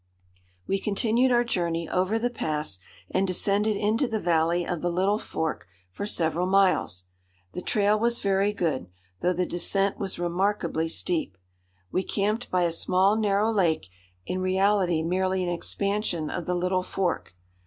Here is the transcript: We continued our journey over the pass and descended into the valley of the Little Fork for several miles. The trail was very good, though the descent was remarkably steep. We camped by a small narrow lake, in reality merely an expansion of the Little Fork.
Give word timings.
We 0.65 0.79
continued 0.79 1.31
our 1.31 1.43
journey 1.43 1.87
over 1.87 2.17
the 2.17 2.31
pass 2.31 2.79
and 3.11 3.27
descended 3.27 3.77
into 3.77 4.07
the 4.07 4.19
valley 4.19 4.65
of 4.65 4.81
the 4.81 4.89
Little 4.89 5.19
Fork 5.19 5.67
for 5.91 6.07
several 6.07 6.47
miles. 6.47 7.05
The 7.51 7.61
trail 7.61 7.99
was 7.99 8.17
very 8.17 8.51
good, 8.51 8.89
though 9.19 9.31
the 9.33 9.45
descent 9.45 9.99
was 9.99 10.17
remarkably 10.17 10.89
steep. 10.89 11.37
We 11.91 12.01
camped 12.01 12.49
by 12.49 12.63
a 12.63 12.71
small 12.71 13.15
narrow 13.15 13.51
lake, 13.51 13.89
in 14.25 14.41
reality 14.41 15.03
merely 15.03 15.43
an 15.43 15.49
expansion 15.53 16.31
of 16.31 16.47
the 16.47 16.55
Little 16.55 16.81
Fork. 16.81 17.35